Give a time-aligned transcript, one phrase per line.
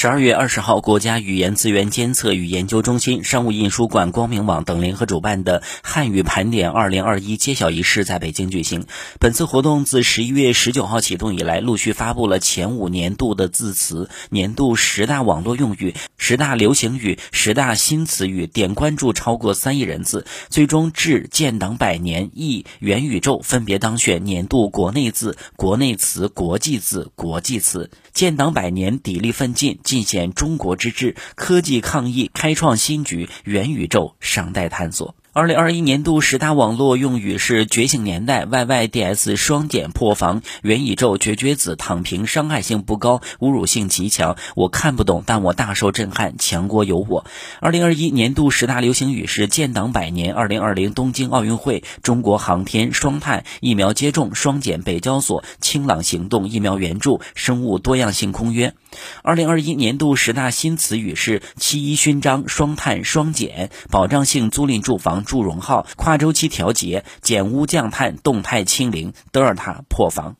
[0.00, 8.86] 十二月二十号，国家语言资源监测与研究中心、商务印书馆、光明网等联合主办的汉语盘点二零二一揭晓仪式在北京举行。
[9.18, 20.24] 本次活动自十一月十九号启动以来，陆续发布了前五年度的字词、年度十大网络用语、十大流行语、十大新词语，点关注超过三亿人次。
[20.48, 27.90] 最终，致建党百年、亿元宇宙分别当选年度国内字、国内词、国际字、国际词。
[28.12, 29.80] 建党百年，砥砺奋进。
[29.88, 35.14] 尽显中国之志，科技抗疫，开创新局，元宇宙尚待探索。
[35.38, 47.24] 二零二一年度十大网络用语是“觉醒年代 ”“YYDS 双减破防”“元宇宙”“绝绝子”“躺平”“伤害性不高，侮辱性极强”“我看不懂，但我大受震撼”“强国有我”。
[47.62, 58.74] 二零二一年度十大流行语是“建党百年”“二零二零东京奥运会”“中国航天”“双碳”“疫苗接种”“双减”“北交所”“清朗行动”“疫苗援助”“生物多样性公约”。
[59.22, 65.22] 二零二一年度十大新词语是“七一勋章”“双碳”“双减”“保障性租赁住房”。
[65.28, 70.38] 祝融号跨周期调节、减污降碳、动态清零、德尔塔破防。